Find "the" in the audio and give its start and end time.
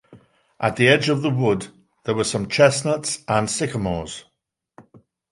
0.77-0.87, 1.21-1.29